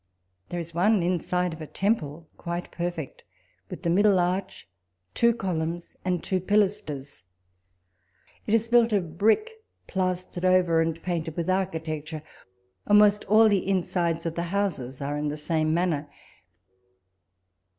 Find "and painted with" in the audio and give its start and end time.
10.81-11.51